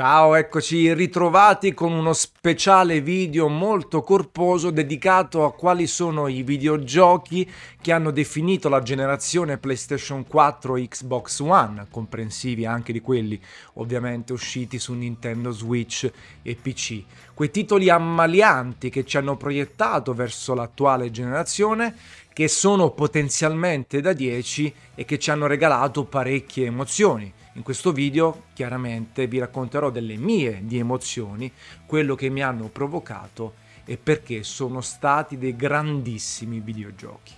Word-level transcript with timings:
Ciao, 0.00 0.34
eccoci 0.34 0.94
ritrovati 0.94 1.74
con 1.74 1.92
uno 1.92 2.14
speciale 2.14 3.02
video 3.02 3.48
molto 3.48 4.00
corposo 4.00 4.70
dedicato 4.70 5.44
a 5.44 5.52
quali 5.52 5.86
sono 5.86 6.26
i 6.26 6.42
videogiochi 6.42 7.46
che 7.78 7.92
hanno 7.92 8.10
definito 8.10 8.70
la 8.70 8.80
generazione 8.80 9.58
PlayStation 9.58 10.26
4 10.26 10.76
e 10.76 10.88
Xbox 10.88 11.40
One, 11.40 11.86
comprensivi 11.90 12.64
anche 12.64 12.94
di 12.94 13.02
quelli 13.02 13.38
ovviamente 13.74 14.32
usciti 14.32 14.78
su 14.78 14.94
Nintendo 14.94 15.50
Switch 15.50 16.10
e 16.40 16.54
PC. 16.56 17.02
Quei 17.34 17.50
titoli 17.50 17.90
ammalianti 17.90 18.88
che 18.88 19.04
ci 19.04 19.18
hanno 19.18 19.36
proiettato 19.36 20.14
verso 20.14 20.54
l'attuale 20.54 21.10
generazione, 21.10 21.94
che 22.32 22.48
sono 22.48 22.92
potenzialmente 22.92 24.00
da 24.00 24.14
10 24.14 24.74
e 24.94 25.04
che 25.04 25.18
ci 25.18 25.30
hanno 25.30 25.46
regalato 25.46 26.04
parecchie 26.04 26.64
emozioni 26.64 27.34
in 27.54 27.62
questo 27.62 27.92
video 27.92 28.44
chiaramente 28.52 29.26
vi 29.26 29.38
racconterò 29.38 29.90
delle 29.90 30.16
mie 30.16 30.60
di 30.62 30.78
emozioni, 30.78 31.50
quello 31.84 32.14
che 32.14 32.28
mi 32.28 32.42
hanno 32.42 32.68
provocato 32.68 33.54
e 33.84 33.96
perché 33.96 34.44
sono 34.44 34.80
stati 34.80 35.36
dei 35.36 35.56
grandissimi 35.56 36.60
videogiochi. 36.60 37.34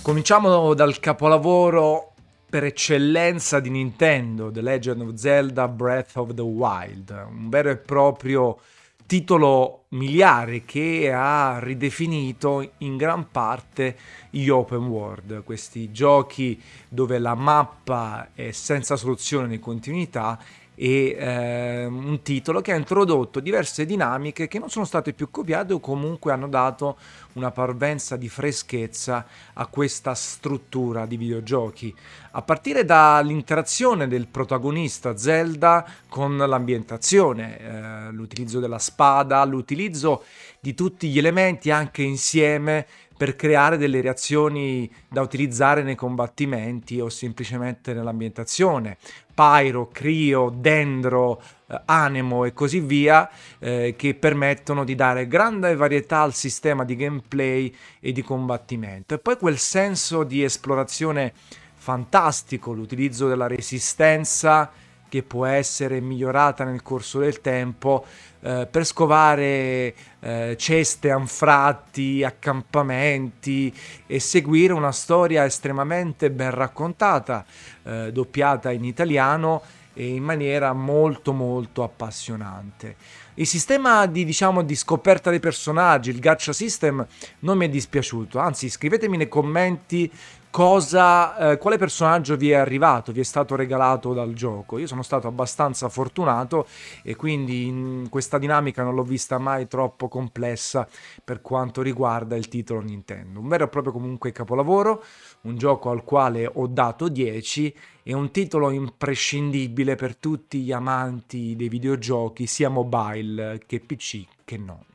Cominciamo 0.00 0.74
dal 0.74 0.98
capolavoro 1.00 2.12
per 2.48 2.64
eccellenza 2.64 3.60
di 3.60 3.70
Nintendo, 3.70 4.50
The 4.50 4.60
Legend 4.60 5.00
of 5.00 5.14
Zelda 5.14 5.68
Breath 5.68 6.16
of 6.16 6.34
the 6.34 6.42
Wild, 6.42 7.10
un 7.28 7.48
vero 7.48 7.70
e 7.70 7.76
proprio 7.76 8.58
titolo 9.06 9.84
miliare 9.90 10.64
che 10.64 11.12
ha 11.12 11.58
ridefinito 11.58 12.72
in 12.78 12.96
gran 12.96 13.30
parte 13.30 13.96
gli 14.30 14.48
open 14.48 14.86
world, 14.86 15.44
questi 15.44 15.92
giochi 15.92 16.60
dove 16.88 17.18
la 17.18 17.34
mappa 17.34 18.30
è 18.34 18.50
senza 18.52 18.96
soluzione 18.96 19.48
di 19.48 19.58
continuità 19.58 20.38
e 20.82 21.16
eh, 21.16 21.84
un 21.84 22.22
titolo 22.22 22.60
che 22.60 22.72
ha 22.72 22.76
introdotto 22.76 23.38
diverse 23.38 23.86
dinamiche 23.86 24.48
che 24.48 24.58
non 24.58 24.68
sono 24.68 24.84
state 24.84 25.12
più 25.12 25.30
copiate 25.30 25.74
o 25.74 25.78
comunque 25.78 26.32
hanno 26.32 26.48
dato 26.48 26.96
una 27.34 27.52
parvenza 27.52 28.16
di 28.16 28.28
freschezza 28.28 29.24
a 29.52 29.66
questa 29.66 30.12
struttura 30.14 31.06
di 31.06 31.16
videogiochi, 31.16 31.94
a 32.32 32.42
partire 32.42 32.84
dall'interazione 32.84 34.08
del 34.08 34.26
protagonista 34.26 35.16
Zelda 35.16 35.86
con 36.08 36.36
l'ambientazione, 36.36 37.58
eh, 37.60 38.10
l'utilizzo 38.10 38.58
della 38.58 38.80
spada, 38.80 39.44
l'utilizzo 39.44 40.24
di 40.58 40.74
tutti 40.74 41.10
gli 41.10 41.18
elementi 41.18 41.70
anche 41.70 42.02
insieme 42.02 42.86
per 43.22 43.36
creare 43.36 43.76
delle 43.76 44.00
reazioni 44.00 44.92
da 45.08 45.20
utilizzare 45.20 45.84
nei 45.84 45.94
combattimenti 45.94 46.98
o 46.98 47.08
semplicemente 47.08 47.94
nell'ambientazione. 47.94 48.96
Pyro, 49.32 49.90
Crio, 49.92 50.50
Dendro, 50.52 51.40
eh, 51.68 51.80
Anemo 51.84 52.44
e 52.44 52.52
così 52.52 52.80
via, 52.80 53.30
eh, 53.60 53.94
che 53.96 54.14
permettono 54.14 54.82
di 54.82 54.96
dare 54.96 55.28
grande 55.28 55.76
varietà 55.76 56.22
al 56.22 56.34
sistema 56.34 56.82
di 56.82 56.96
gameplay 56.96 57.72
e 58.00 58.10
di 58.10 58.22
combattimento. 58.22 59.14
E 59.14 59.18
poi 59.18 59.36
quel 59.36 59.58
senso 59.58 60.24
di 60.24 60.42
esplorazione 60.42 61.32
fantastico, 61.76 62.72
l'utilizzo 62.72 63.28
della 63.28 63.46
resistenza 63.46 64.68
che 65.12 65.22
può 65.22 65.44
essere 65.44 66.00
migliorata 66.00 66.64
nel 66.64 66.80
corso 66.80 67.18
del 67.18 67.42
tempo 67.42 68.02
eh, 68.40 68.66
per 68.70 68.86
scovare 68.86 69.94
eh, 70.20 70.56
ceste, 70.56 71.10
anfratti, 71.10 72.24
accampamenti 72.24 73.70
e 74.06 74.18
seguire 74.18 74.72
una 74.72 74.90
storia 74.90 75.44
estremamente 75.44 76.30
ben 76.30 76.50
raccontata, 76.50 77.44
eh, 77.82 78.10
doppiata 78.10 78.70
in 78.70 78.84
italiano 78.84 79.60
e 79.92 80.06
in 80.06 80.22
maniera 80.22 80.72
molto 80.72 81.34
molto 81.34 81.82
appassionante. 81.82 82.96
Il 83.34 83.46
sistema 83.46 84.06
di, 84.06 84.24
diciamo, 84.24 84.62
di 84.62 84.74
scoperta 84.74 85.28
dei 85.28 85.40
personaggi, 85.40 86.08
il 86.08 86.20
gacha 86.20 86.54
system, 86.54 87.06
non 87.40 87.58
mi 87.58 87.66
è 87.66 87.68
dispiaciuto, 87.68 88.38
anzi 88.38 88.70
scrivetemi 88.70 89.18
nei 89.18 89.28
commenti 89.28 90.10
cosa, 90.52 91.52
eh, 91.52 91.56
quale 91.56 91.78
personaggio 91.78 92.36
vi 92.36 92.50
è 92.50 92.56
arrivato, 92.56 93.10
vi 93.10 93.20
è 93.20 93.24
stato 93.24 93.56
regalato 93.56 94.12
dal 94.12 94.34
gioco. 94.34 94.76
Io 94.76 94.86
sono 94.86 95.02
stato 95.02 95.26
abbastanza 95.26 95.88
fortunato 95.88 96.66
e 97.02 97.16
quindi 97.16 97.66
in 97.66 98.08
questa 98.10 98.36
dinamica 98.36 98.82
non 98.82 98.94
l'ho 98.94 99.02
vista 99.02 99.38
mai 99.38 99.66
troppo 99.66 100.08
complessa 100.08 100.86
per 101.24 101.40
quanto 101.40 101.80
riguarda 101.80 102.36
il 102.36 102.48
titolo 102.48 102.80
Nintendo. 102.80 103.40
Un 103.40 103.48
vero 103.48 103.64
e 103.64 103.68
proprio 103.68 103.94
comunque 103.94 104.30
capolavoro, 104.30 105.02
un 105.42 105.56
gioco 105.56 105.88
al 105.88 106.04
quale 106.04 106.48
ho 106.52 106.66
dato 106.66 107.08
10 107.08 107.74
e 108.02 108.12
un 108.12 108.30
titolo 108.30 108.70
imprescindibile 108.70 109.94
per 109.94 110.16
tutti 110.16 110.60
gli 110.60 110.72
amanti 110.72 111.56
dei 111.56 111.70
videogiochi, 111.70 112.46
sia 112.46 112.68
mobile 112.68 113.62
che 113.66 113.80
PC 113.80 114.26
che 114.44 114.58
non. 114.58 114.91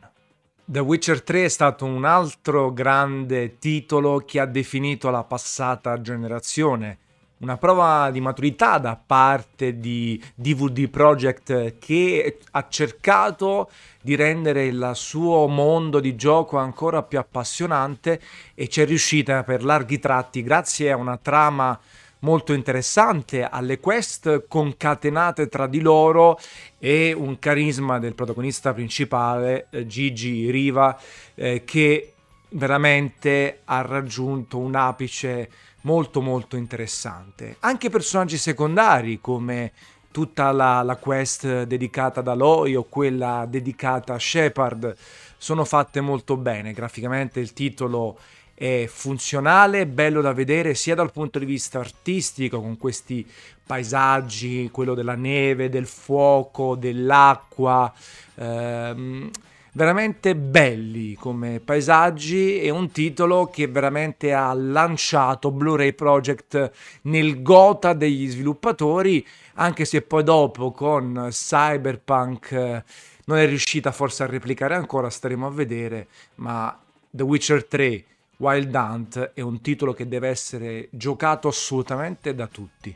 The 0.70 0.80
Witcher 0.80 1.24
3 1.24 1.46
è 1.46 1.48
stato 1.48 1.86
un 1.86 2.04
altro 2.04 2.74
grande 2.74 3.58
titolo 3.58 4.26
che 4.26 4.42
ha 4.42 4.46
definito 4.46 5.10
la 5.10 5.24
passata 5.24 6.02
generazione, 6.02 6.98
una 7.38 7.56
prova 7.56 8.12
di 8.12 8.20
maturità 8.20 8.78
da 8.78 8.98
parte 8.98 9.80
di 9.80 10.22
DVD 10.36 10.90
Projekt 10.90 11.78
che 11.80 12.40
ha 12.52 12.68
cercato 12.68 13.72
di 14.02 14.16
rendere 14.16 14.66
il 14.66 14.92
suo 14.94 15.48
mondo 15.48 16.02
di 16.02 16.18
gioco 16.18 16.58
ancora 16.58 17.02
più 17.02 17.18
appassionante 17.18 18.20
e 18.54 18.68
ci 18.68 18.82
è 18.82 18.86
riuscita 18.86 19.44
per 19.44 19.64
larghi 19.64 20.00
tratti 20.00 20.44
grazie 20.44 20.92
a 20.92 20.98
una 20.98 21.16
trama 21.16 21.80
molto 22.20 22.54
interessante, 22.54 23.44
alle 23.44 23.80
quest 23.80 24.48
concatenate 24.48 25.48
tra 25.48 25.68
di 25.68 25.82
loro 25.82 26.40
e 26.80 27.14
un 27.14 27.40
carisma 27.40 28.00
del 28.00 28.16
protagonista 28.16 28.74
principale, 28.74 29.68
eh, 29.70 29.86
Gigi 29.86 30.50
Riva, 30.50 30.98
eh, 31.36 31.64
che 31.64 32.14
veramente 32.50 33.62
ha 33.66 33.82
raggiunto 33.82 34.58
un 34.58 34.76
apice 34.76 35.50
molto 35.82 36.22
molto 36.22 36.56
interessante. 36.56 37.58
Anche 37.60 37.90
personaggi 37.90 38.38
secondari 38.38 39.20
come 39.22 39.72
tutta 40.12 40.52
la, 40.52 40.82
la 40.82 40.96
quest 40.96 41.64
dedicata 41.64 42.22
ad 42.22 42.28
Aloy 42.28 42.76
o 42.76 42.86
quella 42.90 43.46
dedicata 43.48 44.16
a 44.16 44.20
Shepard 44.20 44.96
sono 45.38 45.64
fatte 45.64 46.02
molto 46.02 46.38
bene. 46.38 46.74
Graficamente 46.74 47.40
il 47.40 47.54
titolo 47.54 48.18
è 48.60 48.88
funzionale, 48.88 49.86
bello 49.86 50.20
da 50.20 50.34
vedere 50.34 50.74
sia 50.74 50.96
dal 50.96 51.12
punto 51.12 51.38
di 51.38 51.46
vista 51.46 51.78
artistico 51.78 52.60
con 52.60 52.76
questi 52.76 53.24
paesaggi, 53.64 54.70
quello 54.72 54.96
della 54.96 55.14
neve, 55.14 55.70
del 55.70 55.86
fuoco, 55.86 56.76
dell'acqua, 56.76 57.94
ehm, 58.34 59.30
veramente 59.74 60.36
belli 60.36 61.14
come 61.14 61.60
paesaggi 61.60 62.60
e 62.60 62.72
un 62.72 62.90
titolo 62.90 63.46
che 63.46 63.68
veramente 63.68 64.34
ha 64.34 64.52
lanciato 64.54 65.52
Blu-ray 65.52 65.94
Project 65.94 66.72
nel 67.04 67.44
gota 67.44 67.94
degli 67.94 68.28
sviluppatori, 68.28 69.24
anche 69.56 69.86
se 69.86 70.02
poi 70.02 70.24
dopo 70.24 70.72
con 70.72 71.28
Cyberpunk 71.30 72.52
eh, 72.54 72.84
non 73.26 73.38
è 73.38 73.46
riuscita 73.46 73.92
forse 73.92 74.24
a 74.24 74.26
replicare 74.26 74.74
ancora, 74.74 75.12
staremo 75.12 75.46
a 75.46 75.52
vedere, 75.52 76.08
ma 76.36 76.76
The 77.12 77.22
Witcher 77.22 77.64
3 77.64 78.06
Wild 78.38 78.74
Hunt 78.74 79.32
è 79.34 79.42
un 79.42 79.62
titolo 79.62 79.94
che 79.94 80.08
deve 80.08 80.30
essere 80.30 80.90
giocato 80.92 81.48
assolutamente 81.48 82.36
da 82.36 82.48
tutti. 82.48 82.96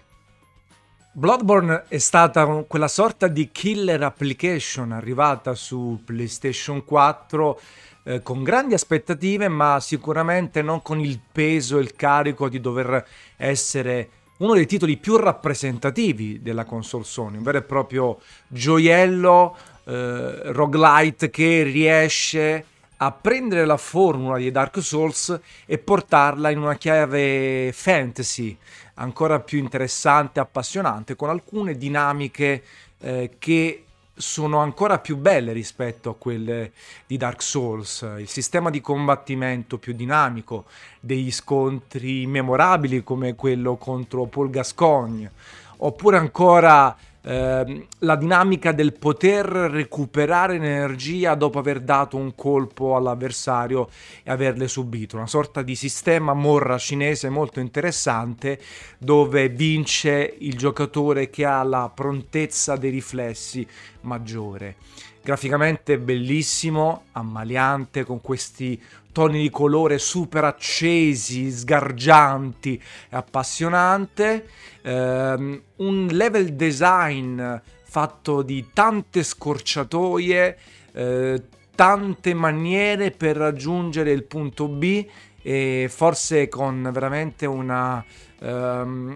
Bloodborne 1.14 1.86
è 1.88 1.98
stata 1.98 2.46
quella 2.68 2.88
sorta 2.88 3.28
di 3.28 3.50
killer 3.52 4.02
application 4.04 4.92
arrivata 4.94 5.56
su 5.56 6.02
PlayStation 6.06 6.86
4 6.86 7.60
eh, 8.04 8.22
con 8.22 8.44
grandi 8.44 8.76
aspettative, 8.76 9.50
ma 9.50 9.80
sicuramente 9.82 10.62
non 10.62 10.82
con 10.82 11.00
il 11.00 11.20
peso 11.32 11.80
e 11.80 11.82
il 11.82 11.96
carico 11.96 12.48
di 12.48 12.62
dover 12.62 13.06
essere 13.36 14.10
uno 14.38 14.54
dei 14.54 14.66
titoli 14.66 14.98
più 14.98 15.18
rappresentativi 15.18 16.42
della 16.42 16.66
console 16.66 17.04
Sony, 17.04 17.38
un 17.38 17.44
vero 17.44 17.58
e 17.58 17.64
proprio 17.64 18.20
gioiello 18.48 19.56
eh, 19.86 20.52
roguelite 20.52 21.30
che 21.30 21.64
riesce 21.64 22.66
a 23.04 23.12
prendere 23.12 23.66
la 23.66 23.78
formula 23.78 24.38
di 24.38 24.52
Dark 24.52 24.80
Souls 24.80 25.40
e 25.66 25.78
portarla 25.80 26.52
in 26.52 26.60
una 26.60 26.76
chiave 26.76 27.72
fantasy 27.74 28.56
ancora 28.96 29.40
più 29.40 29.58
interessante, 29.58 30.40
appassionante, 30.40 31.16
con 31.16 31.30
alcune 31.30 31.78
dinamiche 31.78 32.64
eh, 33.00 33.32
che 33.40 33.86
sono 34.14 34.60
ancora 34.60 35.00
più 35.00 35.18
belle 35.18 35.52
rispetto 35.52 36.12
a 36.12 36.16
quelle 36.16 36.74
di 37.08 37.18
Dark 37.18 37.42
Souls. 37.42 38.08
Il 38.20 38.28
sistema 38.28 38.70
di 38.70 38.82
combattimento 38.82 39.80
più 39.80 39.94
dinamico, 39.94 40.66
degli 41.00 41.32
scontri 41.32 42.28
memorabili 42.28 43.04
come 43.04 43.34
quello 43.34 43.78
contro 43.78 44.26
Paul 44.26 44.52
Gascogne, 44.52 45.32
oppure 45.78 46.18
ancora 46.18 46.96
eh, 47.24 47.88
la 48.00 48.16
dinamica 48.16 48.72
del 48.72 48.94
poter 48.94 49.46
recuperare 49.46 50.56
energia 50.56 51.36
dopo 51.36 51.60
aver 51.60 51.82
dato 51.82 52.18
un 52.18 52.34
colpo 52.34 52.96
all'avversario 52.96 53.90
e 54.24 54.32
averle 54.32 54.68
subito, 54.68 55.18
una 55.18 55.28
sorta 55.28 55.62
di 55.62 55.76
sistema 55.76 56.34
morra 56.34 56.78
cinese 56.78 57.30
molto 57.30 57.60
interessante 57.60 58.60
dove 58.98 59.50
vince 59.50 60.36
il 60.40 60.58
giocatore 60.58 61.30
che 61.30 61.46
ha 61.46 61.62
la 61.64 61.92
prontezza 61.94 62.76
dei 62.76 62.92
riflessi 62.92 63.68
maggiore. 64.02 64.76
Graficamente 65.24 66.00
bellissimo, 66.00 67.04
ammaliante, 67.12 68.04
con 68.04 68.22
questi 68.22 68.82
toni 69.12 69.42
di 69.42 69.50
colore 69.50 69.98
super 70.00 70.44
accesi, 70.44 71.50
sgargianti 71.50 72.82
e 73.10 73.16
appassionante. 73.16 74.48
Um, 74.84 75.62
un 75.78 76.08
level 76.08 76.54
design 76.54 77.42
fatto 77.84 78.42
di 78.42 78.70
tante 78.74 79.22
scorciatoie, 79.22 80.58
eh, 80.94 81.44
tante 81.76 82.34
maniere 82.34 83.12
per 83.12 83.36
raggiungere 83.36 84.12
il 84.12 84.24
punto 84.24 84.68
B 84.68 85.06
e 85.42 85.88
forse 85.90 86.48
con 86.48 86.90
veramente 86.94 87.46
una 87.46 88.04
um, 88.40 89.14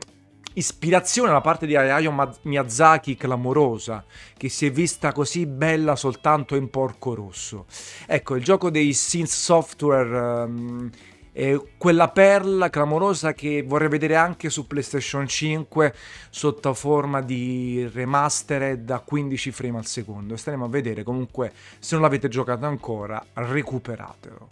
ispirazione 0.55 1.31
da 1.31 1.41
parte 1.41 1.65
di 1.65 1.75
Hayao 1.75 2.37
Miyazaki 2.43 3.15
clamorosa, 3.15 4.03
che 4.35 4.49
si 4.49 4.65
è 4.65 4.71
vista 4.71 5.11
così 5.11 5.45
bella 5.45 5.95
soltanto 5.95 6.55
in 6.55 6.69
Porco 6.69 7.13
Rosso. 7.13 7.65
Ecco, 8.05 8.35
il 8.35 8.43
gioco 8.43 8.69
dei 8.69 8.93
Synth 8.93 9.29
Software 9.29 10.43
um, 10.43 10.89
è 11.31 11.59
quella 11.77 12.09
perla 12.09 12.69
clamorosa 12.69 13.33
che 13.33 13.61
vorrei 13.63 13.89
vedere 13.89 14.15
anche 14.15 14.49
su 14.49 14.67
PlayStation 14.67 15.27
5 15.27 15.93
sotto 16.29 16.73
forma 16.73 17.21
di 17.21 17.89
remastered 17.93 18.85
da 18.85 18.99
15 18.99 19.51
frame 19.51 19.79
al 19.79 19.85
secondo. 19.85 20.37
Staremo 20.37 20.65
a 20.65 20.69
vedere, 20.69 21.03
comunque 21.03 21.51
se 21.79 21.95
non 21.95 22.03
l'avete 22.03 22.29
giocato 22.29 22.65
ancora, 22.65 23.23
recuperatelo. 23.33 24.47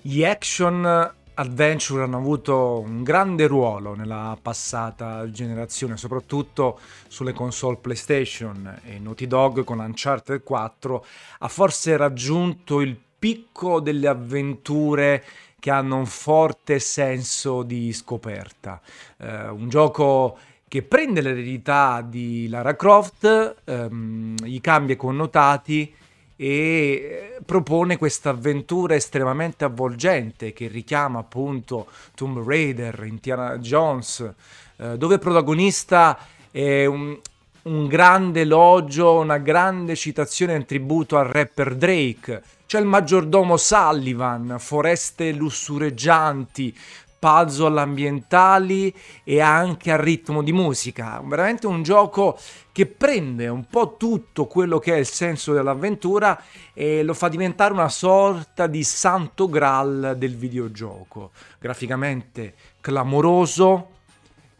Gli 0.00 0.24
action 0.24 1.14
Adventure 1.36 2.04
hanno 2.04 2.18
avuto 2.18 2.78
un 2.78 3.02
grande 3.02 3.46
ruolo 3.46 3.94
nella 3.94 4.38
passata 4.40 5.28
generazione, 5.30 5.96
soprattutto 5.96 6.78
sulle 7.08 7.32
console 7.32 7.78
PlayStation 7.78 8.80
e 8.84 8.98
Naughty 9.00 9.26
Dog 9.26 9.64
con 9.64 9.80
Uncharted 9.80 10.42
4 10.42 11.04
ha 11.38 11.48
forse 11.48 11.96
raggiunto 11.96 12.80
il 12.80 12.96
picco 13.18 13.80
delle 13.80 14.06
avventure 14.06 15.24
che 15.58 15.70
hanno 15.70 15.96
un 15.96 16.06
forte 16.06 16.78
senso 16.78 17.62
di 17.62 17.92
scoperta. 17.92 18.80
Eh, 19.16 19.48
un 19.48 19.68
gioco 19.68 20.38
che 20.68 20.82
prende 20.82 21.20
l'eredità 21.20 22.00
di 22.06 22.48
Lara 22.48 22.76
Croft, 22.76 23.62
ehm, 23.64 24.36
gli 24.36 24.60
cambia 24.60 24.94
i 24.94 24.98
connotati 24.98 25.94
e 26.36 26.46
eh, 26.46 27.40
propone 27.44 27.96
questa 27.96 28.30
avventura 28.30 28.94
estremamente 28.94 29.64
avvolgente 29.64 30.52
che 30.52 30.66
richiama 30.68 31.20
appunto 31.20 31.86
Tomb 32.14 32.46
Raider, 32.46 33.04
Indiana 33.04 33.58
Jones, 33.58 34.32
eh, 34.76 34.96
dove 34.98 35.18
protagonista 35.18 36.18
è 36.50 36.86
un, 36.86 37.18
un 37.62 37.86
grande 37.86 38.40
elogio, 38.40 39.18
una 39.18 39.38
grande 39.38 39.94
citazione 39.94 40.54
in 40.54 40.64
tributo 40.64 41.16
al 41.16 41.26
rapper 41.26 41.74
Drake. 41.74 42.42
C'è 42.66 42.80
il 42.80 42.86
maggiordomo 42.86 43.56
Sullivan, 43.56 44.56
foreste 44.58 45.30
lussureggianti, 45.32 46.76
puzzle 47.24 47.80
ambientali 47.80 48.94
e 49.24 49.40
anche 49.40 49.90
a 49.90 49.96
ritmo 49.96 50.42
di 50.42 50.52
musica. 50.52 51.22
Veramente 51.24 51.66
un 51.66 51.82
gioco 51.82 52.38
che 52.70 52.84
prende 52.84 53.48
un 53.48 53.64
po' 53.64 53.96
tutto 53.96 54.44
quello 54.44 54.78
che 54.78 54.92
è 54.92 54.98
il 54.98 55.06
senso 55.06 55.54
dell'avventura 55.54 56.38
e 56.74 57.02
lo 57.02 57.14
fa 57.14 57.28
diventare 57.28 57.72
una 57.72 57.88
sorta 57.88 58.66
di 58.66 58.84
santo 58.84 59.48
graal 59.48 60.16
del 60.18 60.36
videogioco. 60.36 61.30
Graficamente 61.58 62.56
clamoroso, 62.82 63.88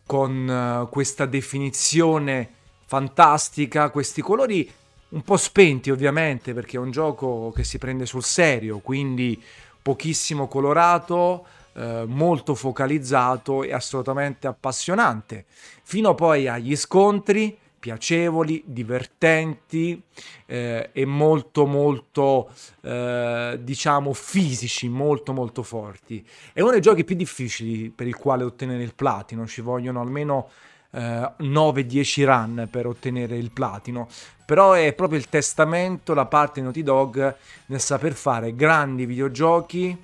con 0.06 0.48
uh, 0.48 0.88
questa 0.88 1.26
definizione 1.26 2.48
fantastica, 2.86 3.90
questi 3.90 4.22
colori 4.22 4.70
un 5.10 5.20
po' 5.20 5.36
spenti 5.36 5.90
ovviamente 5.90 6.54
perché 6.54 6.78
è 6.78 6.80
un 6.80 6.90
gioco 6.90 7.52
che 7.54 7.62
si 7.62 7.76
prende 7.76 8.06
sul 8.06 8.24
serio, 8.24 8.78
quindi 8.78 9.40
pochissimo 9.82 10.48
colorato, 10.48 11.44
eh, 11.74 12.04
molto 12.06 12.54
focalizzato 12.54 13.62
e 13.62 13.72
assolutamente 13.72 14.46
appassionante, 14.46 15.44
fino 15.82 16.14
poi 16.14 16.48
agli 16.48 16.76
scontri 16.76 17.58
piacevoli, 17.84 18.62
divertenti 18.64 20.02
eh, 20.46 20.88
e 20.90 21.04
molto 21.04 21.66
molto 21.66 22.48
eh, 22.80 23.58
diciamo 23.60 24.14
fisici, 24.14 24.88
molto 24.88 25.34
molto 25.34 25.62
forti. 25.62 26.26
È 26.54 26.62
uno 26.62 26.70
dei 26.70 26.80
giochi 26.80 27.04
più 27.04 27.14
difficili 27.14 27.90
per 27.90 28.06
il 28.06 28.16
quale 28.16 28.42
ottenere 28.42 28.82
il 28.82 28.94
platino, 28.94 29.46
ci 29.46 29.60
vogliono 29.60 30.00
almeno 30.00 30.48
eh, 30.92 31.30
9-10 31.40 32.24
run 32.24 32.68
per 32.70 32.86
ottenere 32.86 33.36
il 33.36 33.50
platino, 33.50 34.08
però 34.46 34.72
è 34.72 34.94
proprio 34.94 35.18
il 35.18 35.28
testamento 35.28 36.14
da 36.14 36.24
parte 36.24 36.60
di 36.60 36.62
Naughty 36.62 36.82
Dog 36.82 37.36
nel 37.66 37.80
saper 37.80 38.14
fare 38.14 38.54
grandi 38.54 39.04
videogiochi 39.04 39.94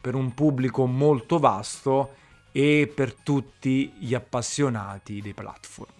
per 0.00 0.14
un 0.14 0.32
pubblico 0.34 0.86
molto 0.86 1.38
vasto 1.38 2.14
e 2.52 2.90
per 2.92 3.14
tutti 3.14 3.92
gli 3.98 4.14
appassionati 4.14 5.20
dei 5.20 5.34
platform. 5.34 5.92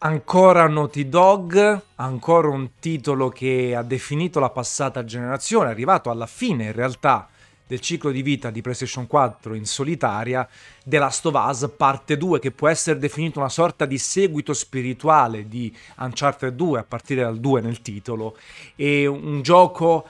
Ancora 0.00 0.68
Naughty 0.68 1.08
Dog, 1.08 1.82
ancora 1.96 2.48
un 2.48 2.70
titolo 2.78 3.30
che 3.30 3.74
ha 3.74 3.82
definito 3.82 4.38
la 4.38 4.50
passata 4.50 5.04
generazione, 5.04 5.70
arrivato 5.70 6.10
alla 6.10 6.26
fine 6.26 6.66
in 6.66 6.72
realtà 6.72 7.28
del 7.66 7.80
ciclo 7.80 8.10
di 8.10 8.22
vita 8.22 8.50
di 8.50 8.62
PlayStation 8.62 9.06
4 9.06 9.54
in 9.54 9.66
solitaria, 9.66 10.48
The 10.84 10.98
Last 10.98 11.26
of 11.26 11.34
Us 11.34 11.70
parte 11.76 12.16
2, 12.16 12.38
che 12.38 12.50
può 12.50 12.68
essere 12.68 12.98
definito 12.98 13.40
una 13.40 13.50
sorta 13.50 13.84
di 13.84 13.98
seguito 13.98 14.54
spirituale 14.54 15.48
di 15.48 15.76
Uncharted 15.98 16.54
2 16.54 16.78
a 16.78 16.84
partire 16.84 17.22
dal 17.22 17.38
2 17.38 17.60
nel 17.60 17.82
titolo, 17.82 18.38
e 18.74 19.06
un 19.06 19.42
gioco 19.42 20.06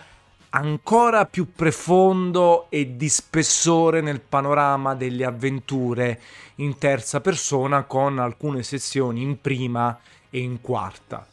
ancora 0.51 1.27
più 1.27 1.53
profondo 1.55 2.67
e 2.71 2.97
di 2.97 3.09
spessore 3.09 4.01
nel 4.01 4.21
panorama 4.21 4.95
delle 4.95 5.25
avventure 5.25 6.21
in 6.57 6.79
terza 6.79 7.21
persona 7.21 7.85
con 7.85 8.19
alcune 8.19 8.63
sezioni 8.63 9.23
in 9.23 9.41
prima 9.41 9.99
e 10.31 10.39
in 10.41 10.61
quarta. 10.61 11.27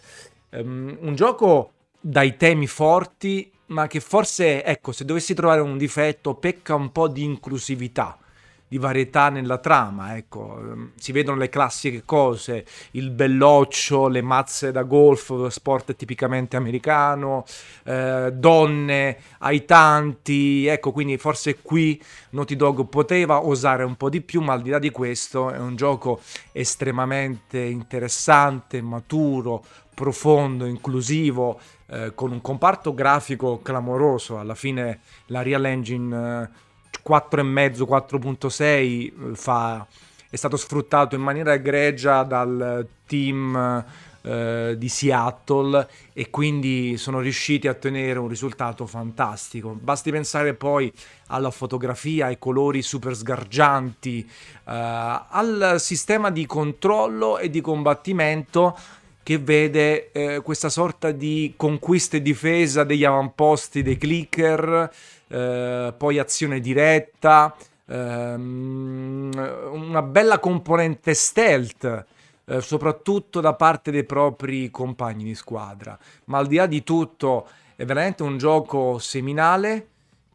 Um, 0.52 0.98
un 1.02 1.16
gioco 1.16 1.72
dai 2.00 2.38
temi 2.38 2.68
forti, 2.68 3.52
ma 3.68 3.88
che 3.88 4.00
forse, 4.00 4.64
ecco, 4.64 4.92
se 4.92 5.06
dovessi 5.06 5.34
trovare 5.34 5.62
un 5.62 5.78
difetto, 5.78 6.36
pecca 6.36 6.76
un 6.76 6.92
po' 6.92 7.08
di 7.08 7.24
inclusività 7.24 8.18
di 8.68 8.78
varietà 8.80 9.30
nella 9.30 9.60
trama, 9.60 10.18
ecco, 10.18 10.58
ehm, 10.60 10.92
si 10.96 11.12
vedono 11.12 11.38
le 11.38 11.50
classiche 11.50 12.04
cose, 12.04 12.66
il 12.92 13.12
belloccio, 13.12 14.08
le 14.08 14.22
mazze 14.22 14.72
da 14.72 14.82
golf, 14.84 15.48
sport 15.48 15.96
tipicamente 15.96 16.58
americano, 16.58 17.46
eh, 17.84 18.32
donne 18.34 19.18
ai 19.40 19.66
tanti, 19.66 20.66
ecco, 20.66 20.92
quindi 20.92 21.18
forse 21.18 21.62
qui 21.62 22.02
Naughty 22.32 22.56
Dog 22.56 22.88
poteva 22.88 23.46
osare 23.46 23.84
un 23.84 23.96
po' 23.96 24.10
di 24.10 24.22
più, 24.22 24.42
ma 24.42 24.54
al 24.54 24.64
di 24.64 24.72
là 24.72 24.80
di 24.80 24.90
questo 24.90 25.52
è 25.52 25.60
un 25.60 25.76
gioco 25.76 26.22
estremamente 26.52 27.60
interessante, 27.60 28.82
maturo, 28.82 29.64
profondo, 29.94 30.66
inclusivo, 30.66 31.60
eh, 31.88 32.14
con 32.16 32.32
un 32.32 32.42
comparto 32.42 32.96
grafico 32.96 33.62
clamoroso, 33.62 34.40
alla 34.40 34.56
fine 34.56 35.02
la 35.28 35.44
Real 35.44 35.66
Engine... 35.66 36.42
Eh, 36.42 36.64
4,5, 37.08 37.86
4.6 37.88 38.62
eh, 38.62 39.36
fa, 39.36 39.86
è 40.30 40.36
stato 40.36 40.58
sfruttato 40.58 41.16
in 41.16 41.22
maniera 41.22 41.54
egregia 41.54 42.24
dal 42.24 42.88
team 43.06 43.86
eh, 44.26 44.74
di 44.76 44.90
Seattle 44.90 45.88
e 46.12 46.32
quindi 46.32 46.98
sono 46.98 47.20
riusciti 47.20 47.68
a 47.68 47.72
ottenere 47.72 48.18
un 48.18 48.28
risultato 48.28 48.88
fantastico. 48.88 49.78
Basti 49.80 50.10
pensare 50.10 50.56
poi 50.56 50.92
alla 51.28 51.52
fotografia, 51.52 52.26
ai 52.26 52.40
colori 52.40 52.82
super 52.82 53.16
sgargianti, 53.16 54.28
eh, 54.28 54.30
al 54.66 55.76
sistema 55.78 56.32
di 56.32 56.48
controllo 56.48 57.38
e 57.38 57.52
di 57.52 57.62
combattimento 57.62 58.76
che 59.22 59.38
vede 59.38 60.12
eh, 60.12 60.42
questa 60.42 60.70
sorta 60.70 61.12
di 61.12 61.54
conquista 61.56 62.18
e 62.18 62.22
difesa 62.22 62.84
degli 62.84 63.04
avamposti 63.04 63.82
dei 63.82 63.98
clicker 63.98 64.92
eh, 65.28 65.94
poi 65.98 66.20
azione 66.20 66.60
diretta, 66.60 67.56
ehm, 67.88 69.32
una 69.72 70.02
bella 70.02 70.40
componente 70.40 71.14
stealth. 71.14 72.06
Eh, 72.48 72.62
soprattutto 72.62 73.42
da 73.42 73.56
parte 73.56 73.90
dei 73.90 74.04
propri 74.04 74.70
compagni 74.70 75.24
di 75.24 75.34
squadra. 75.34 75.98
Ma 76.26 76.38
al 76.38 76.46
di 76.46 76.58
là 76.58 76.68
di 76.68 76.84
tutto, 76.84 77.48
è 77.76 77.86
veramente 77.86 78.22
un 78.22 78.38
gioco 78.38 79.00
seminale 79.00 79.88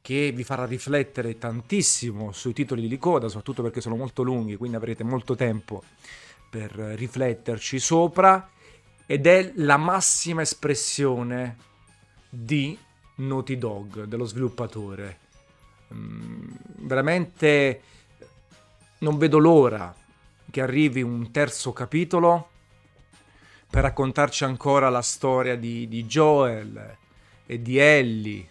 che 0.03 0.33
vi 0.33 0.43
farà 0.43 0.65
riflettere 0.65 1.39
tantissimo 1.39 2.33
sui 2.33 2.53
titoli 2.53 2.89
di 2.89 2.99
coda, 2.99 3.29
soprattutto 3.29 3.63
perché 3.63 3.81
sono 3.81 3.97
molto 3.97 4.23
lunghi, 4.23 4.57
quindi 4.57 4.77
avrete 4.77 5.05
molto 5.05 5.37
tempo 5.37 5.83
per 6.51 6.73
rifletterci 6.73 7.79
sopra 7.79 8.51
ed 9.07 9.27
è 9.27 9.53
la 9.57 9.77
massima 9.77 10.43
espressione 10.43 11.57
di 12.29 12.77
Naughty 13.21 13.57
Dog, 13.59 14.05
dello 14.05 14.25
sviluppatore. 14.25 15.19
Mm, 15.93 16.51
veramente 16.79 17.83
non 18.99 19.19
vedo 19.19 19.39
l'ora 19.39 19.95
che 20.51 20.61
arrivi 20.61 21.03
un 21.03 21.31
terzo 21.31 21.73
capitolo 21.73 22.49
per 23.69 23.83
raccontarci 23.83 24.45
ancora 24.45 24.89
la 24.89 25.03
storia 25.03 25.57
di, 25.57 25.87
di 25.89 26.05
Joel 26.05 26.97
e 27.47 27.63
di 27.63 27.79
Ellie 27.79 28.49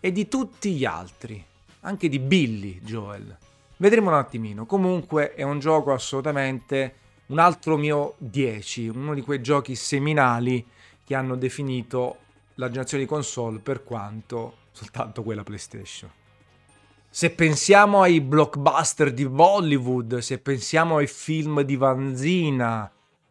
e 0.00 0.12
di 0.12 0.28
tutti 0.28 0.74
gli 0.74 0.84
altri, 0.84 1.44
anche 1.80 2.08
di 2.08 2.18
Billy 2.18 2.80
Joel. 2.80 3.36
Vedremo 3.76 4.08
un 4.08 4.16
attimino. 4.16 4.66
Comunque 4.66 5.34
è 5.34 5.42
un 5.42 5.60
gioco 5.60 5.92
assolutamente 5.92 6.94
un 7.26 7.38
altro 7.38 7.76
mio 7.76 8.14
10, 8.18 8.88
uno 8.88 9.14
di 9.14 9.20
quei 9.20 9.40
giochi 9.40 9.74
seminali 9.74 10.66
che 11.04 11.14
hanno 11.14 11.36
definito 11.36 12.18
la 12.58 12.66
generazione 12.66 13.04
di 13.04 13.08
console 13.08 13.58
per 13.58 13.84
quanto 13.84 14.58
soltanto 14.72 15.22
quella 15.22 15.42
PlayStation. 15.42 16.10
Se 17.10 17.30
pensiamo 17.30 18.02
ai 18.02 18.20
blockbuster 18.20 19.12
di 19.12 19.26
Bollywood, 19.26 20.18
se 20.18 20.38
pensiamo 20.38 20.98
ai 20.98 21.06
film 21.06 21.62
di 21.62 21.76
Vanzina, 21.76 22.90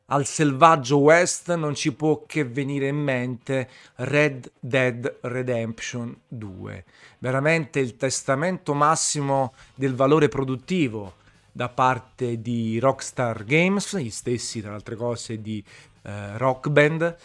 al 0.10 0.26
selvaggio 0.26 0.98
West 1.00 1.54
non 1.54 1.76
ci 1.76 1.94
può 1.94 2.24
che 2.26 2.46
venire 2.46 2.88
in 2.88 2.96
mente 2.96 3.70
Red 3.96 4.52
Dead 4.60 5.18
Redemption 5.22 6.18
2. 6.28 6.86
Veramente 7.20 7.80
il 7.80 7.98
testamento 7.98 8.74
massimo 8.74 9.54
del 9.76 9.96
valore 9.96 10.30
produttivo 10.30 11.16
da 11.52 11.70
parte 11.70 12.42
di 12.42 12.80
Rockstar 12.80 13.44
Games, 13.44 13.98
gli 13.98 14.10
stessi 14.10 14.62
tra 14.62 14.70
le 14.70 14.76
altre 14.76 14.96
cose 14.96 15.42
di 15.42 15.64
eh, 16.04 16.38
Rock 16.38 16.70
Band, 16.70 17.16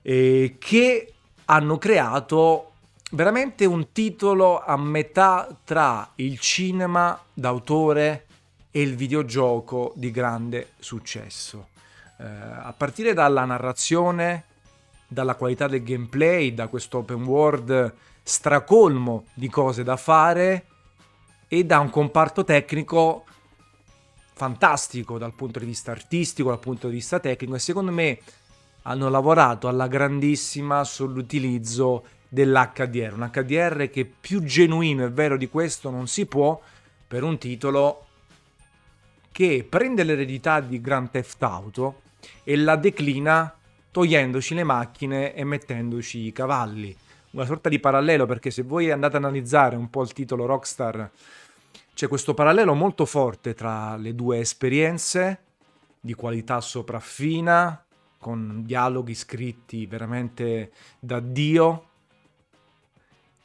eh, 0.00 0.56
che 0.58 1.12
hanno 1.46 1.78
creato 1.78 2.72
veramente 3.12 3.64
un 3.64 3.92
titolo 3.92 4.62
a 4.62 4.76
metà 4.76 5.48
tra 5.64 6.10
il 6.16 6.38
cinema 6.38 7.18
d'autore 7.32 8.26
e 8.70 8.80
il 8.80 8.96
videogioco 8.96 9.92
di 9.96 10.10
grande 10.10 10.72
successo. 10.78 11.68
Eh, 12.18 12.24
a 12.24 12.72
partire 12.76 13.12
dalla 13.12 13.44
narrazione, 13.44 14.44
dalla 15.06 15.34
qualità 15.34 15.68
del 15.68 15.82
gameplay, 15.82 16.54
da 16.54 16.68
questo 16.68 16.98
open 16.98 17.24
world 17.24 17.94
stracolmo 18.22 19.26
di 19.34 19.48
cose 19.48 19.82
da 19.82 19.96
fare 19.96 20.66
e 21.48 21.64
da 21.64 21.80
un 21.80 21.90
comparto 21.90 22.44
tecnico 22.44 23.24
fantastico 24.32 25.18
dal 25.18 25.34
punto 25.34 25.58
di 25.58 25.66
vista 25.66 25.90
artistico, 25.90 26.48
dal 26.48 26.58
punto 26.58 26.88
di 26.88 26.94
vista 26.94 27.20
tecnico. 27.20 27.56
E 27.56 27.58
secondo 27.58 27.92
me 27.92 28.20
hanno 28.82 29.08
lavorato 29.08 29.68
alla 29.68 29.86
grandissima 29.86 30.84
sull'utilizzo 30.84 32.04
dell'HDR, 32.28 33.12
un 33.14 33.30
HDR 33.30 33.90
che 33.90 34.04
più 34.04 34.42
genuino 34.42 35.04
e 35.04 35.10
vero 35.10 35.36
di 35.36 35.48
questo 35.48 35.90
non 35.90 36.06
si 36.06 36.26
può 36.26 36.60
per 37.06 37.22
un 37.22 37.38
titolo 37.38 38.06
che 39.30 39.66
prende 39.68 40.02
l'eredità 40.02 40.60
di 40.60 40.80
Grand 40.80 41.10
Theft 41.10 41.42
Auto 41.42 42.00
e 42.42 42.56
la 42.56 42.76
declina 42.76 43.54
togliendoci 43.90 44.54
le 44.54 44.64
macchine 44.64 45.34
e 45.34 45.44
mettendoci 45.44 46.26
i 46.26 46.32
cavalli. 46.32 46.96
Una 47.32 47.44
sorta 47.44 47.68
di 47.68 47.78
parallelo 47.78 48.26
perché 48.26 48.50
se 48.50 48.62
voi 48.62 48.90
andate 48.90 49.16
ad 49.16 49.24
analizzare 49.24 49.76
un 49.76 49.90
po' 49.90 50.02
il 50.02 50.12
titolo 50.12 50.46
Rockstar 50.46 51.10
c'è 51.94 52.08
questo 52.08 52.34
parallelo 52.34 52.74
molto 52.74 53.04
forte 53.04 53.54
tra 53.54 53.96
le 53.96 54.14
due 54.14 54.38
esperienze 54.38 55.40
di 56.00 56.14
qualità 56.14 56.60
sopraffina, 56.60 57.84
con 58.22 58.62
dialoghi 58.64 59.16
scritti 59.16 59.84
veramente 59.84 60.70
da 61.00 61.18
Dio 61.18 61.88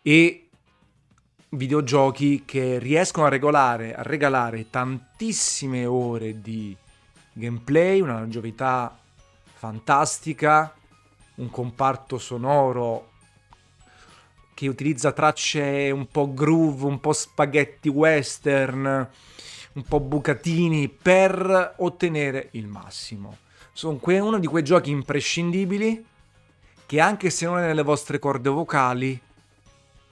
e 0.03 0.49
videogiochi 1.49 2.43
che 2.45 2.77
riescono 2.77 3.25
a, 3.25 3.29
regolare, 3.29 3.95
a 3.95 4.03
regalare 4.03 4.69
tantissime 4.69 5.87
ore 5.87 6.41
di 6.41 6.77
gameplay, 7.33 8.01
una 8.01 8.19
longevità 8.19 8.95
fantastica, 9.55 10.71
un 11.37 11.49
comparto 11.49 12.19
sonoro 12.19 13.13
che 14.53 14.67
utilizza 14.67 15.11
tracce 15.11 15.89
un 15.89 16.05
po' 16.05 16.31
groove, 16.35 16.85
un 16.85 16.99
po' 16.99 17.13
spaghetti 17.13 17.89
western, 17.89 19.09
un 19.73 19.83
po' 19.83 19.99
bucatini 19.99 20.87
per 20.87 21.73
ottenere 21.77 22.49
il 22.51 22.67
massimo. 22.67 23.45
Sono 23.77 23.99
uno 24.03 24.39
di 24.39 24.47
quei 24.47 24.63
giochi 24.63 24.89
imprescindibili 24.89 26.03
che 26.87 26.99
anche 26.99 27.29
se 27.29 27.45
non 27.45 27.59
è 27.59 27.67
nelle 27.67 27.83
vostre 27.83 28.17
corde 28.17 28.49
vocali 28.49 29.21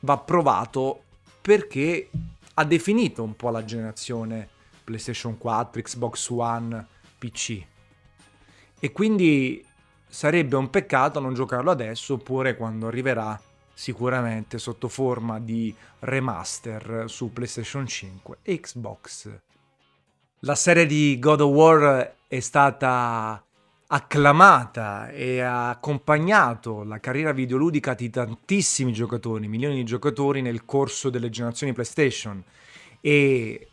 va 0.02 0.20
provato 0.20 1.02
perché 1.42 2.12
ha 2.54 2.64
definito 2.64 3.24
un 3.24 3.36
po' 3.36 3.50
la 3.50 3.66
generazione 3.66 4.48
PlayStation 4.84 5.40
4, 5.40 5.82
Xbox 5.82 6.30
One, 6.30 6.88
PC. 7.18 7.66
E 8.80 8.92
quindi 8.92 9.66
sarebbe 10.08 10.58
un 10.58 10.70
peccato 10.70 11.20
non 11.20 11.34
giocarlo 11.34 11.72
adesso 11.72 12.14
oppure 12.14 12.56
quando 12.56 12.86
arriverà 12.86 13.42
sicuramente 13.74 14.60
sotto 14.60 14.88
forma 14.90 15.40
di 15.40 15.76
remaster 16.02 17.06
su 17.08 17.34
PlayStation 17.34 17.88
5 17.88 18.38
e 18.44 18.60
Xbox. 18.60 19.40
La 20.42 20.54
serie 20.54 20.86
di 20.86 21.18
God 21.18 21.42
of 21.42 21.52
War 21.52 22.16
è 22.28 22.40
stata 22.40 23.44
acclamata 23.88 25.10
e 25.10 25.42
ha 25.42 25.70
accompagnato 25.70 26.84
la 26.84 27.00
carriera 27.00 27.32
videoludica 27.32 27.94
di 27.94 28.10
tantissimi 28.10 28.92
giocatori, 28.92 29.48
milioni 29.48 29.76
di 29.76 29.84
giocatori 29.84 30.42
nel 30.42 30.66
corso 30.66 31.10
delle 31.10 31.30
generazioni 31.30 31.74
PlayStation 31.74 32.44
e 33.00 33.68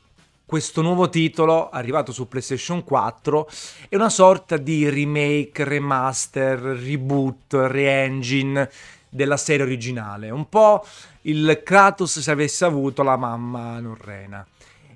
questo 0.45 0.83
nuovo 0.83 1.09
titolo 1.09 1.71
arrivato 1.71 2.13
su 2.13 2.29
PlayStation 2.29 2.85
4 2.85 3.49
è 3.89 3.97
una 3.97 4.11
sorta 4.11 4.59
di 4.59 4.87
remake, 4.87 5.65
remaster, 5.65 6.59
reboot, 6.59 7.55
re-engine 7.55 8.69
della 9.09 9.39
serie 9.39 9.65
originale, 9.65 10.29
un 10.29 10.49
po' 10.51 10.85
il 11.23 11.63
Kratos 11.65 12.21
se 12.21 12.31
avesse 12.31 12.67
avuto 12.67 13.03
la 13.03 13.17
mamma 13.17 13.81
norrena. 13.81 14.47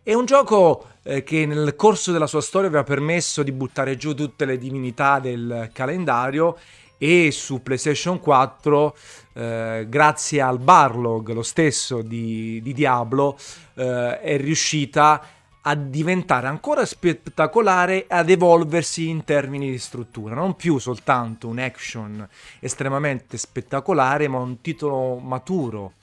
È 0.07 0.15
un 0.15 0.25
gioco 0.25 0.91
eh, 1.03 1.25
che 1.25 1.47
nel 1.47 1.75
corso 1.75 2.13
della 2.13 2.29
sua 2.29 2.41
storia 2.41 2.69
aveva 2.69 2.85
permesso 2.85 3.43
di 3.43 3.51
buttare 3.51 3.97
giù 3.97 4.15
tutte 4.15 4.45
le 4.45 4.57
divinità 4.57 5.19
del 5.19 5.69
calendario 5.73 6.57
e 6.97 7.33
su 7.33 7.61
PlayStation 7.61 8.21
4, 8.21 8.97
eh, 9.33 9.87
grazie 9.89 10.41
al 10.41 10.61
Barlog, 10.61 11.33
lo 11.33 11.43
stesso 11.43 12.03
di, 12.03 12.63
di 12.63 12.73
Diablo, 12.73 13.37
eh, 13.75 14.21
è 14.21 14.37
riuscita 14.37 15.21
a 15.63 15.75
diventare 15.75 16.47
ancora 16.47 16.87
spettacolare 16.87 18.07
e 18.07 18.15
ad 18.15 18.31
evolversi 18.31 19.09
in 19.09 19.25
termini 19.25 19.73
di 19.73 19.79
struttura, 19.79 20.37
non 20.37 20.55
più 20.55 20.79
soltanto 20.79 21.49
un 21.49 21.59
action 21.59 22.29
estremamente 22.61 23.37
spettacolare, 23.37 24.29
ma 24.29 24.39
un 24.39 24.61
titolo 24.61 25.17
maturo, 25.17 25.95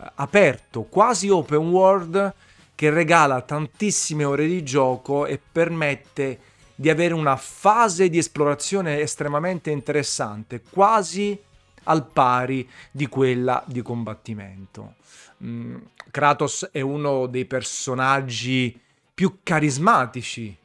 eh, 0.00 0.08
aperto, 0.14 0.84
quasi 0.84 1.28
open 1.28 1.70
world 1.70 2.34
che 2.78 2.90
regala 2.90 3.40
tantissime 3.40 4.22
ore 4.22 4.46
di 4.46 4.62
gioco 4.62 5.26
e 5.26 5.40
permette 5.50 6.38
di 6.76 6.88
avere 6.88 7.12
una 7.12 7.34
fase 7.34 8.08
di 8.08 8.18
esplorazione 8.18 9.00
estremamente 9.00 9.72
interessante, 9.72 10.62
quasi 10.62 11.36
al 11.82 12.06
pari 12.06 12.70
di 12.92 13.08
quella 13.08 13.64
di 13.66 13.82
combattimento. 13.82 14.94
Mm, 15.42 15.74
Kratos 16.12 16.68
è 16.70 16.80
uno 16.80 17.26
dei 17.26 17.46
personaggi 17.46 18.80
più 19.12 19.40
carismatici 19.42 20.56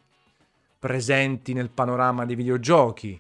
presenti 0.78 1.54
nel 1.54 1.72
panorama 1.72 2.26
dei 2.26 2.36
videogiochi. 2.36 3.20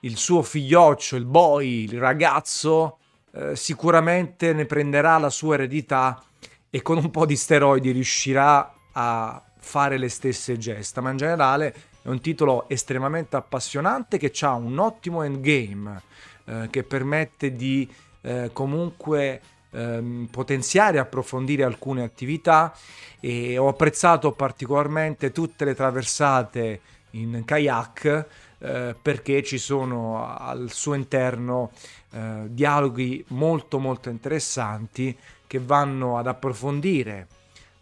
Il 0.00 0.16
suo 0.16 0.40
figlioccio, 0.40 1.16
il 1.16 1.26
boy, 1.26 1.82
il 1.82 1.98
ragazzo, 1.98 3.00
eh, 3.32 3.54
sicuramente 3.54 4.54
ne 4.54 4.64
prenderà 4.64 5.18
la 5.18 5.28
sua 5.28 5.56
eredità 5.56 6.22
e 6.70 6.82
con 6.82 6.98
un 6.98 7.10
po' 7.10 7.26
di 7.26 7.36
steroidi 7.36 7.90
riuscirà 7.90 8.74
a 8.92 9.42
fare 9.58 9.98
le 9.98 10.08
stesse 10.08 10.56
gesta, 10.58 11.00
ma 11.00 11.10
in 11.10 11.16
generale 11.16 11.74
è 12.02 12.08
un 12.08 12.20
titolo 12.20 12.68
estremamente 12.68 13.36
appassionante 13.36 14.18
che 14.18 14.32
ha 14.40 14.54
un 14.54 14.78
ottimo 14.78 15.22
endgame 15.22 16.02
eh, 16.44 16.68
che 16.70 16.82
permette 16.82 17.54
di 17.54 17.88
eh, 18.22 18.50
comunque 18.52 19.40
ehm, 19.70 20.28
potenziare 20.30 20.96
e 20.96 21.00
approfondire 21.00 21.64
alcune 21.64 22.02
attività. 22.02 22.74
E 23.20 23.58
ho 23.58 23.68
apprezzato 23.68 24.32
particolarmente 24.32 25.32
tutte 25.32 25.64
le 25.64 25.74
traversate 25.74 26.80
in 27.12 27.42
kayak 27.44 28.26
eh, 28.58 28.94
perché 29.00 29.42
ci 29.42 29.58
sono 29.58 30.36
al 30.36 30.70
suo 30.70 30.94
interno 30.94 31.70
eh, 32.10 32.44
dialoghi 32.48 33.24
molto 33.28 33.78
molto 33.78 34.08
interessanti 34.08 35.16
che 35.48 35.58
vanno 35.58 36.18
ad 36.18 36.28
approfondire 36.28 37.26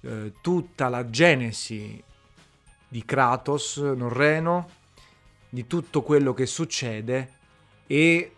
eh, 0.00 0.32
tutta 0.40 0.88
la 0.88 1.10
genesi 1.10 2.02
di 2.88 3.04
Kratos 3.04 3.76
norreno 3.76 4.70
di 5.50 5.66
tutto 5.66 6.00
quello 6.00 6.32
che 6.32 6.46
succede 6.46 7.32
e 7.86 8.32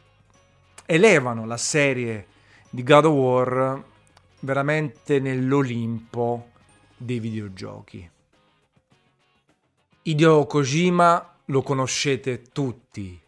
elevano 0.84 1.46
la 1.46 1.56
serie 1.56 2.26
di 2.70 2.82
God 2.82 3.04
of 3.04 3.12
War 3.12 3.84
veramente 4.40 5.20
nell'Olimpo 5.20 6.50
dei 6.96 7.18
videogiochi. 7.18 8.10
Hideo 10.02 10.46
Kojima 10.46 11.34
lo 11.46 11.62
conoscete 11.62 12.42
tutti, 12.42 13.20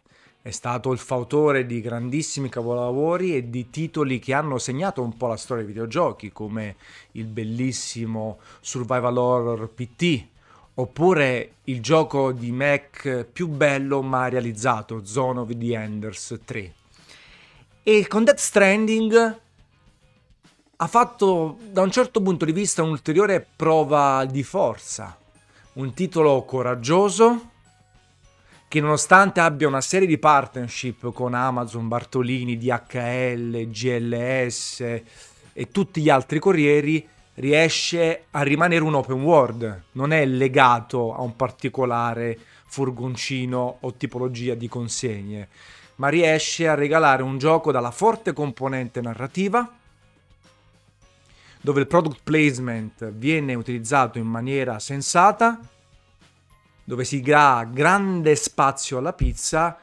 è 0.43 0.49
stato 0.49 0.91
il 0.91 0.97
fautore 0.97 1.67
di 1.67 1.81
grandissimi 1.81 2.49
capolavori 2.49 3.35
e 3.35 3.49
di 3.49 3.69
titoli 3.69 4.17
che 4.17 4.33
hanno 4.33 4.57
segnato 4.57 5.03
un 5.03 5.15
po' 5.15 5.27
la 5.27 5.37
storia 5.37 5.63
dei 5.63 5.71
videogiochi, 5.71 6.31
come 6.31 6.77
il 7.11 7.25
bellissimo 7.25 8.39
Survival 8.59 9.17
Horror 9.17 9.69
PT, 9.69 10.25
oppure 10.73 11.55
il 11.65 11.79
gioco 11.79 12.31
di 12.31 12.51
Mac 12.51 13.25
più 13.31 13.49
bello 13.49 14.01
mai 14.01 14.31
realizzato, 14.31 15.05
Zone 15.05 15.41
of 15.41 15.55
the 15.55 15.75
Enders 15.75 16.39
3. 16.43 16.73
E 17.83 18.07
con 18.07 18.23
Death 18.23 18.39
Stranding 18.39 19.39
ha 20.77 20.87
fatto 20.87 21.57
da 21.69 21.83
un 21.83 21.91
certo 21.91 22.19
punto 22.19 22.45
di 22.45 22.51
vista 22.51 22.81
un'ulteriore 22.81 23.45
prova 23.55 24.25
di 24.25 24.41
forza, 24.41 25.15
un 25.73 25.93
titolo 25.93 26.43
coraggioso 26.45 27.50
che 28.71 28.79
nonostante 28.79 29.41
abbia 29.41 29.67
una 29.67 29.81
serie 29.81 30.07
di 30.07 30.17
partnership 30.17 31.11
con 31.11 31.33
Amazon, 31.33 31.89
Bartolini, 31.89 32.57
DHL, 32.57 33.67
GLS 33.67 34.79
e 35.51 35.67
tutti 35.69 35.99
gli 35.99 36.09
altri 36.09 36.39
corrieri, 36.39 37.05
riesce 37.33 38.27
a 38.31 38.41
rimanere 38.43 38.81
un 38.85 38.95
open 38.95 39.23
world, 39.23 39.83
non 39.91 40.13
è 40.13 40.25
legato 40.25 41.13
a 41.13 41.19
un 41.19 41.35
particolare 41.35 42.39
furgoncino 42.65 43.79
o 43.81 43.93
tipologia 43.95 44.53
di 44.53 44.69
consegne, 44.69 45.49
ma 45.95 46.07
riesce 46.07 46.69
a 46.69 46.73
regalare 46.73 47.23
un 47.23 47.37
gioco 47.37 47.73
dalla 47.73 47.91
forte 47.91 48.31
componente 48.31 49.01
narrativa, 49.01 49.69
dove 51.59 51.81
il 51.81 51.87
product 51.87 52.21
placement 52.23 53.11
viene 53.11 53.53
utilizzato 53.53 54.17
in 54.17 54.27
maniera 54.27 54.79
sensata, 54.79 55.59
dove 56.83 57.03
si 57.03 57.21
dà 57.21 57.67
grande 57.71 58.35
spazio 58.35 58.97
alla 58.97 59.13
pizza 59.13 59.77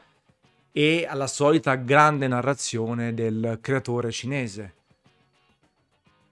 e 0.71 1.05
alla 1.09 1.27
solita 1.27 1.75
grande 1.75 2.27
narrazione 2.27 3.13
del 3.13 3.59
creatore 3.61 4.11
cinese 4.11 4.73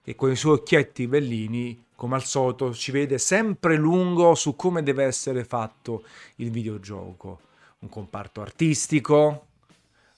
e 0.08 0.14
con 0.14 0.30
i 0.30 0.36
suoi 0.36 0.54
occhietti 0.54 1.06
bellini, 1.06 1.84
come 1.94 2.14
al 2.14 2.24
solito, 2.24 2.72
ci 2.72 2.92
vede 2.92 3.18
sempre 3.18 3.76
lungo 3.76 4.34
su 4.34 4.56
come 4.56 4.82
deve 4.82 5.04
essere 5.04 5.44
fatto 5.44 6.02
il 6.36 6.50
videogioco. 6.50 7.40
Un 7.80 7.90
comparto 7.90 8.40
artistico, 8.40 9.48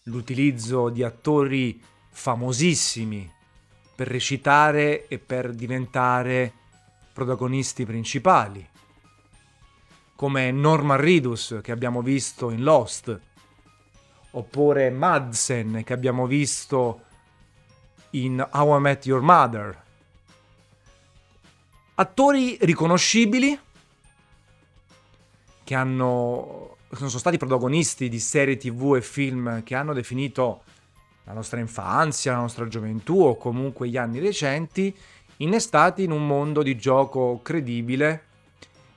l'utilizzo 0.05 0.91
di 0.91 1.03
attori 1.03 1.83
famosissimi 2.09 3.29
per 3.97 4.07
recitare 4.07 5.09
e 5.09 5.19
per 5.19 5.53
diventare 5.55 6.53
protagonisti 7.13 7.85
principali, 7.85 8.65
come 10.21 10.51
Norman 10.51 11.01
Reedus 11.01 11.61
che 11.63 11.73
abbiamo 11.73 12.03
visto 12.03 12.51
in 12.51 12.63
Lost, 12.63 13.19
oppure 14.33 14.91
Madsen 14.91 15.81
che 15.83 15.95
abbiamo 15.95 16.27
visto 16.27 17.05
in 18.11 18.47
How 18.53 18.77
I 18.77 18.81
Met 18.83 19.07
Your 19.07 19.23
Mother. 19.23 19.83
Attori 21.95 22.59
riconoscibili 22.61 23.59
che 25.65 25.75
hanno, 25.75 26.77
sono 26.93 27.09
stati 27.09 27.39
protagonisti 27.39 28.11
di 28.11 28.21
serie 28.21 28.59
tv 28.59 28.97
e 28.97 29.01
film 29.01 29.63
che 29.63 29.75
hanno 29.75 29.95
definito 29.95 30.65
la 31.25 31.33
nostra 31.33 31.61
infanzia, 31.61 32.33
la 32.33 32.41
nostra 32.41 32.69
gioventù 32.69 33.23
o 33.23 33.39
comunque 33.39 33.89
gli 33.89 33.97
anni 33.97 34.19
recenti, 34.19 34.95
innestati 35.39 36.03
in 36.03 36.11
un 36.11 36.27
mondo 36.27 36.63
di 36.63 36.77
gioco 36.77 37.41
credibile 37.43 38.29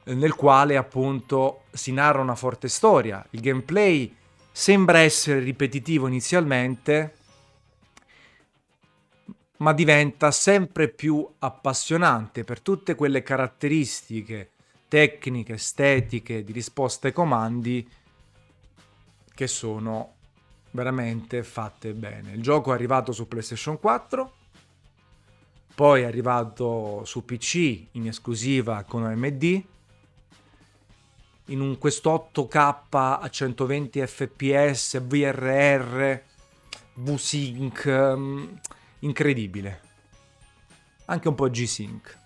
nel 0.05 0.35
quale 0.35 0.77
appunto 0.77 1.63
si 1.71 1.91
narra 1.91 2.21
una 2.21 2.35
forte 2.35 2.67
storia. 2.67 3.25
Il 3.31 3.41
gameplay 3.41 4.15
sembra 4.51 4.99
essere 4.99 5.39
ripetitivo 5.39 6.07
inizialmente, 6.07 7.15
ma 9.57 9.73
diventa 9.73 10.31
sempre 10.31 10.89
più 10.89 11.27
appassionante 11.39 12.43
per 12.43 12.59
tutte 12.59 12.95
quelle 12.95 13.23
caratteristiche 13.23 14.49
tecniche, 14.87 15.53
estetiche, 15.53 16.43
di 16.43 16.51
risposta 16.51 17.07
ai 17.07 17.13
comandi 17.13 17.89
che 19.33 19.47
sono 19.47 20.13
veramente 20.71 21.43
fatte 21.43 21.93
bene. 21.93 22.33
Il 22.33 22.41
gioco 22.41 22.71
è 22.71 22.75
arrivato 22.75 23.11
su 23.11 23.27
PlayStation 23.27 23.79
4, 23.79 24.33
poi 25.73 26.01
è 26.01 26.05
arrivato 26.05 27.03
su 27.05 27.25
PC 27.25 27.87
in 27.93 28.07
esclusiva 28.07 28.83
con 28.83 29.05
AMD, 29.05 29.63
in 31.47 31.59
un 31.59 31.77
questo 31.77 32.29
8K 32.33 32.75
a 32.91 33.29
120 33.29 34.05
fps, 34.05 35.01
VRR, 35.01 36.19
V-Sync. 36.95 37.83
Um, 37.85 38.59
incredibile. 38.99 39.81
Anche 41.05 41.27
un 41.27 41.35
po' 41.35 41.49
G-Sync. 41.49 42.17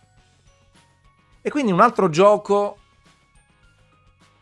E 1.41 1.49
quindi 1.49 1.71
un 1.71 1.81
altro 1.81 2.09
gioco 2.09 2.77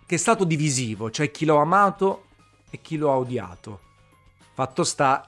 che 0.06 0.16
è 0.16 0.18
stato 0.18 0.44
divisivo, 0.44 1.10
cioè 1.10 1.32
chi 1.32 1.46
l'ha 1.46 1.60
amato 1.60 2.26
e 2.70 2.82
chi 2.82 2.98
lo 2.98 3.12
ha 3.12 3.18
odiato. 3.18 3.80
Fatto 4.54 4.84
sta 4.84 5.28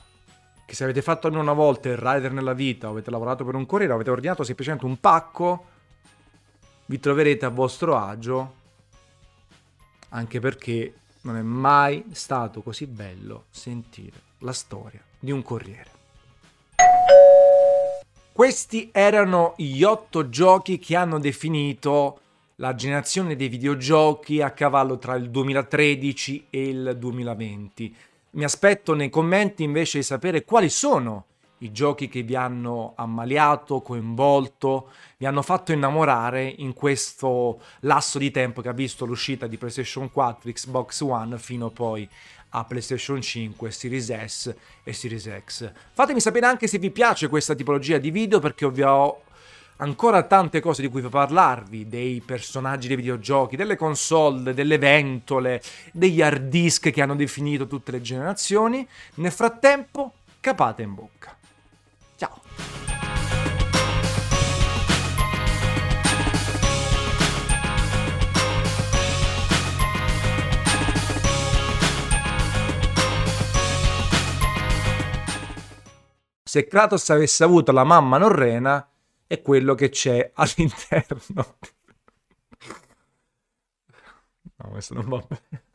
che 0.66 0.76
se 0.76 0.84
avete 0.84 1.02
fatto 1.02 1.28
almeno 1.28 1.44
una 1.44 1.54
volta 1.54 1.88
il 1.88 1.96
rider 1.96 2.32
nella 2.34 2.54
vita, 2.54 2.88
o 2.88 2.92
avete 2.92 3.10
lavorato 3.10 3.46
per 3.46 3.56
un 3.56 3.66
corriere, 3.66 3.94
avete 3.94 4.10
ordinato 4.10 4.44
semplicemente 4.44 4.86
un 4.86 5.00
pacco, 5.00 5.66
vi 6.88 7.00
troverete 7.00 7.46
a 7.46 7.50
vostro 7.50 7.98
agio, 7.98 8.56
anche 10.10 10.40
perché 10.40 10.94
non 11.22 11.38
è 11.38 11.42
mai 11.42 12.06
stato 12.12 12.62
così 12.62 12.86
bello 12.86 13.46
sentire 13.50 14.22
la 14.40 14.54
storia 14.54 15.02
di 15.20 15.32
un 15.32 15.42
corriere. 15.42 15.92
Questi 18.32 18.90
erano 18.92 19.56
gli 19.58 19.82
otto 19.82 20.30
giochi 20.30 20.78
che 20.78 20.96
hanno 20.96 21.20
definito 21.20 22.20
la 22.58 22.76
generazione 22.76 23.36
dei 23.36 23.50
videogiochi 23.50 24.42
a 24.42 24.52
cavallo 24.52 24.98
tra 24.98 25.16
il 25.16 25.30
2013 25.30 26.48
e 26.50 26.68
il 26.70 26.96
2020. 26.98 27.96
Mi 28.32 28.44
aspetto 28.44 28.94
nei 28.94 29.10
commenti 29.10 29.64
invece 29.64 30.00
di 30.00 30.04
sapere 30.04 30.44
quali 30.44 30.70
sono 30.70 31.26
i 31.60 31.72
giochi 31.72 32.08
che 32.08 32.22
vi 32.22 32.36
hanno 32.36 32.94
ammaliato, 32.96 33.82
coinvolto, 33.82 34.92
vi 35.18 35.26
hanno 35.26 35.42
fatto 35.42 35.72
innamorare 35.72 36.44
in 36.58 36.74
questo 36.74 37.62
lasso 37.82 38.20
di 38.20 38.32
tempo 38.32 38.62
che 38.62 38.70
ha 38.70 38.74
visto 38.74 39.06
l'uscita 39.06 39.48
di 39.48 39.58
PlayStation 39.58 40.12
4, 40.12 40.52
Xbox 40.52 41.02
One 41.02 41.38
fino 41.38 41.70
poi 41.70 42.08
a 42.50 42.64
PlayStation 42.64 43.22
5, 43.22 43.72
Series 43.72 44.26
S 44.26 44.56
e 44.84 44.94
Series 44.94 45.30
X. 45.46 45.72
Fatemi 45.94 46.20
sapere 46.20 46.46
anche 46.46 46.68
se 46.68 46.78
vi 46.78 46.92
piace 46.92 47.28
questa 47.28 47.56
tipologia 47.56 47.98
di 47.98 48.12
video 48.12 48.40
perché 48.40 48.70
vi 48.70 48.84
ho 48.84 49.22
ancora 49.78 50.24
tante 50.24 50.60
cose 50.60 50.82
di 50.82 50.88
cui 50.88 51.02
parlarvi, 51.02 51.88
dei 51.88 52.22
personaggi 52.22 52.88
dei 52.88 52.98
videogiochi, 52.98 53.56
delle 53.56 53.76
console, 53.76 54.54
delle 54.54 54.78
ventole, 54.78 55.62
degli 55.92 56.22
hard 56.22 56.48
disk 56.50 56.90
che 56.90 57.02
hanno 57.02 57.16
definito 57.16 57.68
tutte 57.68 57.92
le 57.92 58.02
generazioni. 58.02 58.88
Nel 59.16 59.32
frattempo, 59.32 60.14
capate 60.40 60.82
in 60.82 60.94
bocca. 60.94 61.37
Se 76.48 76.66
Kratos 76.66 77.10
avesse 77.10 77.44
avuto 77.44 77.72
la 77.72 77.84
mamma 77.84 78.18
norrena, 78.18 78.90
è 79.28 79.42
quello 79.42 79.76
che 79.76 79.90
c'è 79.90 80.32
all'interno. 80.36 81.58
no, 84.56 84.70
questo 84.70 84.94
non 84.94 85.08
va 85.08 85.26
bene. 85.28 85.66